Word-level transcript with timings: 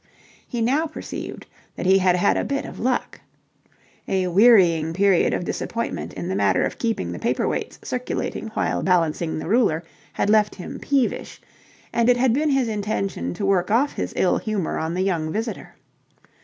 He 0.47 0.61
now 0.61 0.87
perceived 0.87 1.45
that 1.75 1.85
he 1.85 1.99
had 1.99 2.15
had 2.15 2.35
a 2.35 2.43
bit 2.43 2.65
of 2.65 2.79
luck. 2.79 3.21
A 4.07 4.25
wearying 4.25 4.93
period 4.93 5.31
of 5.31 5.45
disappointment 5.45 6.11
in 6.15 6.27
the 6.27 6.33
matter 6.33 6.63
of 6.65 6.79
keeping 6.79 7.11
the 7.11 7.19
paper 7.19 7.47
weights 7.47 7.77
circulating 7.83 8.47
while 8.55 8.81
balancing 8.81 9.37
the 9.37 9.47
ruler, 9.47 9.83
had 10.13 10.27
left 10.27 10.55
him 10.55 10.79
peevish, 10.79 11.39
and 11.93 12.09
it 12.09 12.17
had 12.17 12.33
been 12.33 12.49
his 12.49 12.67
intention 12.67 13.35
to 13.35 13.45
work 13.45 13.69
off 13.69 13.93
his 13.93 14.11
ill 14.15 14.39
humour 14.39 14.79
on 14.79 14.95
the 14.95 15.03
young 15.03 15.31
visitor. 15.31 15.75